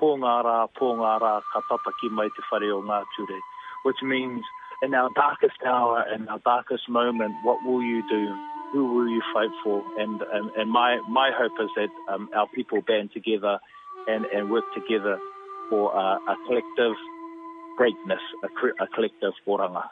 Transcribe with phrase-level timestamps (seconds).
[0.00, 3.40] pō ngā rā, pō rā, ka papaki mai te whare o ngā ture.
[3.84, 4.42] Which means,
[4.82, 8.22] in our darkest hour, in our darkest moment, what will you do?
[8.72, 9.82] Who will you fight for?
[9.98, 13.58] And, and, and my, my hope is that um, our people band together
[14.06, 15.18] and, and work together
[15.70, 16.96] for uh, a collective
[17.76, 19.84] greatness, a, a collective oranga.